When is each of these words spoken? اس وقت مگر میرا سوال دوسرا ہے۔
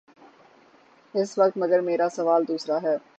اس 1.13 1.39
وقت 1.39 1.57
مگر 1.57 1.79
میرا 1.79 2.09
سوال 2.09 2.43
دوسرا 2.47 2.81
ہے۔ 2.83 2.97